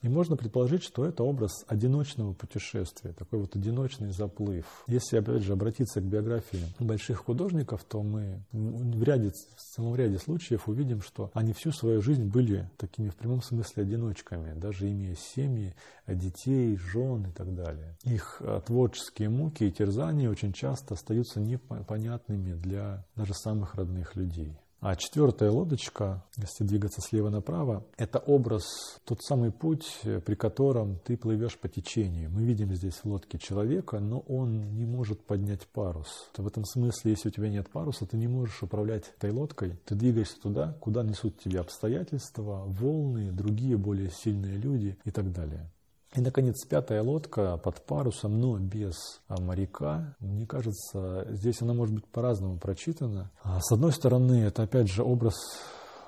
И 0.01 0.09
можно 0.09 0.35
предположить, 0.35 0.83
что 0.83 1.05
это 1.05 1.23
образ 1.23 1.63
одиночного 1.67 2.33
путешествия, 2.33 3.13
такой 3.13 3.39
вот 3.39 3.55
одиночный 3.55 4.11
заплыв. 4.11 4.83
Если, 4.87 5.17
опять 5.17 5.41
же, 5.41 5.53
обратиться 5.53 6.01
к 6.01 6.03
биографии 6.03 6.61
больших 6.79 7.25
художников, 7.25 7.83
то 7.85 8.03
мы 8.03 8.43
в, 8.51 9.03
ряде, 9.03 9.31
в 9.31 9.61
целом 9.61 9.95
ряде 9.95 10.19
случаев 10.19 10.67
увидим, 10.67 11.01
что 11.01 11.31
они 11.33 11.53
всю 11.53 11.71
свою 11.71 12.01
жизнь 12.01 12.25
были 12.25 12.69
такими 12.77 13.09
в 13.09 13.15
прямом 13.15 13.41
смысле 13.41 13.83
одиночками, 13.83 14.53
даже 14.59 14.91
имея 14.91 15.15
семьи, 15.15 15.73
детей, 16.07 16.77
жен 16.77 17.27
и 17.27 17.31
так 17.31 17.55
далее. 17.55 17.97
Их 18.03 18.37
э, 18.41 18.61
творческие 18.65 19.29
муки 19.29 19.63
и 19.63 19.71
терзания 19.71 20.29
очень 20.29 20.53
часто 20.53 20.93
остаются 20.93 21.39
непонятными 21.39 22.53
для 22.53 23.05
даже 23.15 23.33
самых 23.33 23.75
родных 23.75 24.15
людей. 24.15 24.55
А 24.81 24.95
четвертая 24.95 25.49
лодочка, 25.49 26.23
если 26.37 26.63
двигаться 26.63 27.01
слева 27.01 27.29
направо, 27.29 27.83
это 27.97 28.19
образ, 28.19 28.99
тот 29.03 29.23
самый 29.23 29.51
путь, 29.51 29.87
при 30.25 30.35
котором 30.35 30.99
ты 30.99 31.17
плывешь 31.17 31.57
по 31.57 31.67
течению. 31.67 32.29
Мы 32.29 32.43
видим 32.43 32.71
здесь 32.75 32.93
в 32.95 33.05
лодке 33.05 33.39
человека, 33.39 33.99
но 33.99 34.19
он 34.19 34.75
не 34.75 34.85
может 34.85 35.25
поднять 35.25 35.65
парус. 35.67 36.29
В 36.37 36.45
этом 36.45 36.65
смысле, 36.65 37.11
если 37.11 37.29
у 37.29 37.31
тебя 37.31 37.49
нет 37.49 37.69
паруса, 37.71 38.05
ты 38.05 38.15
не 38.17 38.27
можешь 38.27 38.61
управлять 38.61 39.11
этой 39.17 39.31
лодкой. 39.31 39.79
Ты 39.85 39.95
двигаешься 39.95 40.39
туда, 40.39 40.77
куда 40.79 41.01
несут 41.01 41.39
тебя 41.39 41.61
обстоятельства, 41.61 42.63
волны, 42.67 43.31
другие 43.31 43.77
более 43.77 44.11
сильные 44.11 44.57
люди 44.57 44.97
и 45.03 45.09
так 45.09 45.31
далее. 45.31 45.71
И, 46.15 46.21
наконец, 46.21 46.63
пятая 46.65 47.03
лодка 47.03 47.57
под 47.57 47.81
парусом, 47.81 48.39
но 48.39 48.57
без 48.57 49.21
а, 49.27 49.41
моряка. 49.41 50.15
Мне 50.21 50.45
кажется, 50.47 51.27
здесь 51.29 51.61
она 51.61 51.73
может 51.73 51.93
быть 51.93 52.05
по-разному 52.05 52.57
прочитана. 52.57 53.31
А, 53.43 53.59
с 53.59 53.69
одной 53.73 53.91
стороны, 53.91 54.43
это 54.43 54.63
опять 54.63 54.89
же 54.89 55.03
образ 55.03 55.35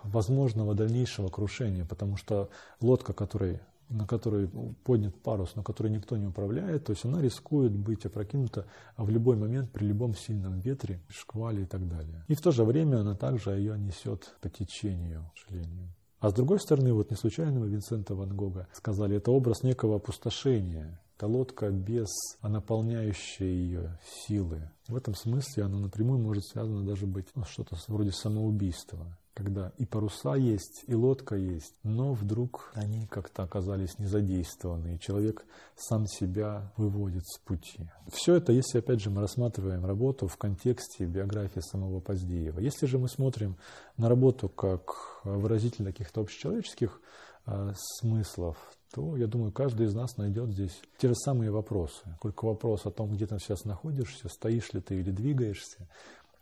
возможного 0.04 0.76
дальнейшего 0.76 1.28
крушения, 1.28 1.84
потому 1.84 2.16
что 2.16 2.50
лодка, 2.80 3.12
которой, 3.12 3.60
на 3.90 4.08
которой 4.08 4.50
поднят 4.86 5.14
парус, 5.22 5.56
на 5.56 5.64
которой 5.64 5.92
никто 5.92 6.16
не 6.16 6.28
управляет, 6.28 6.86
то 6.86 6.94
есть 6.94 7.04
она 7.04 7.22
рискует 7.22 7.74
быть 7.74 8.06
опрокинута 8.06 8.66
в 8.96 9.10
любой 9.10 9.36
момент 9.36 9.72
при 9.72 9.86
любом 9.86 10.16
сильном 10.16 10.62
ветре, 10.62 11.02
шквале 11.10 11.64
и 11.64 11.66
так 11.66 11.86
далее. 11.86 12.24
И 12.30 12.36
в 12.36 12.42
то 12.42 12.52
же 12.52 12.64
время 12.64 13.02
она 13.02 13.16
также 13.16 13.50
ее 13.52 13.78
несет 13.78 14.36
по 14.40 14.50
течению, 14.50 15.30
к 15.36 15.40
сожалению. 15.40 15.90
А 16.20 16.30
с 16.30 16.34
другой 16.34 16.60
стороны, 16.60 16.94
вот 16.94 17.12
не 17.12 17.18
случайно 17.18 17.60
мы 17.60 17.68
Винсента 17.68 18.16
Ван 18.16 18.36
Гога 18.36 18.68
сказали, 18.74 19.18
это 19.18 19.32
образ 19.32 19.62
некого 19.62 19.98
опустошения, 19.98 21.00
это 21.16 21.28
лодка 21.28 21.70
без 21.70 22.08
наполняющей 22.42 23.46
ее 23.46 24.00
силы. 24.26 24.70
В 24.88 24.96
этом 24.96 25.14
смысле 25.14 25.64
она 25.64 25.78
напрямую 25.78 26.20
может 26.20 26.46
связана 26.46 26.84
даже 26.84 27.06
быть 27.06 27.28
ну, 27.36 27.44
что-то 27.44 27.78
вроде 27.88 28.12
самоубийства 28.12 29.06
когда 29.38 29.72
и 29.78 29.86
паруса 29.86 30.34
есть, 30.34 30.84
и 30.88 30.96
лодка 30.96 31.36
есть, 31.36 31.76
но 31.84 32.14
вдруг 32.14 32.72
они 32.74 33.06
как-то 33.06 33.44
оказались 33.44 34.00
не 34.00 34.08
задействованы, 34.08 34.96
и 34.96 35.00
человек 35.00 35.46
сам 35.76 36.08
себя 36.08 36.72
выводит 36.76 37.24
с 37.28 37.38
пути. 37.38 37.88
Все 38.12 38.34
это, 38.34 38.52
если 38.52 38.80
опять 38.80 39.00
же 39.00 39.12
мы 39.12 39.22
рассматриваем 39.22 39.86
работу 39.86 40.28
в 40.28 40.38
контексте 40.38 41.06
биографии 41.06 41.60
самого 41.60 42.00
Поздеева. 42.00 42.60
Если 42.60 42.88
же 42.88 42.98
мы 42.98 43.10
смотрим 43.10 43.58
на 43.96 44.10
работу 44.10 44.50
как 44.50 45.20
выразитель 45.24 45.86
каких-то 45.86 46.22
общечеловеческих 46.22 47.00
э, 47.46 47.74
смыслов, 47.76 48.58
то, 48.92 49.16
я 49.18 49.28
думаю, 49.28 49.52
каждый 49.52 49.86
из 49.86 49.94
нас 49.94 50.18
найдет 50.18 50.50
здесь 50.50 50.82
те 50.98 51.10
же 51.10 51.16
самые 51.16 51.52
вопросы. 51.52 52.02
Только 52.24 52.46
вопрос 52.46 52.88
о 52.88 52.92
том, 52.92 53.14
где 53.14 53.28
ты 53.28 53.38
сейчас 53.38 53.66
находишься, 53.66 54.30
стоишь 54.30 54.74
ли 54.74 54.82
ты 54.82 54.96
или 54.96 55.12
двигаешься, 55.12 55.88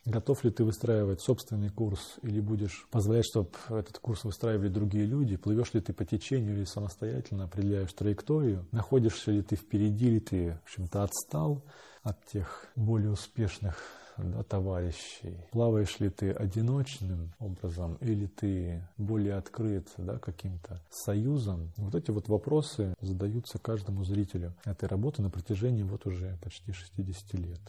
Готов 0.06 0.44
ли 0.44 0.52
ты 0.52 0.64
выстраивать 0.64 1.22
собственный 1.22 1.70
курс 1.70 2.18
или 2.22 2.40
будешь 2.40 2.88
позволять, 2.92 3.26
чтобы 3.26 3.50
этот 3.70 3.98
курс 3.98 4.24
выстраивали 4.24 4.68
другие 4.68 5.06
люди? 5.06 5.36
Плывешь 5.36 5.74
ли 5.74 5.82
ты 5.82 5.94
по 5.94 6.06
течению 6.06 6.58
или 6.58 6.66
самостоятельно 6.66 7.46
определяешь 7.46 7.92
траекторию? 7.92 8.68
Находишься 8.72 9.32
ли 9.32 9.42
ты 9.42 9.56
впереди 9.56 10.08
или 10.08 10.20
ты, 10.20 10.52
в 10.52 10.64
общем-то, 10.66 11.04
отстал 11.04 11.64
от 12.04 12.24
тех 12.28 12.68
более 12.76 13.10
успешных 13.10 13.80
да, 14.18 14.44
товарищей? 14.44 15.40
Плаваешь 15.52 16.00
ли 16.00 16.12
ты 16.12 16.32
одиночным 16.32 17.34
образом 17.40 17.96
или 17.96 18.28
ты 18.28 18.88
более 18.98 19.34
открыт 19.34 19.88
да, 19.98 20.20
каким-то 20.20 20.84
союзом? 20.92 21.72
Вот 21.78 21.96
эти 21.96 22.12
вот 22.12 22.28
вопросы 22.28 22.94
задаются 23.02 23.58
каждому 23.58 24.04
зрителю 24.04 24.54
этой 24.66 24.88
работы 24.88 25.24
на 25.24 25.32
протяжении 25.32 25.82
вот 25.82 26.06
уже 26.06 26.38
почти 26.44 26.74
60 26.74 27.34
лет. 27.34 27.62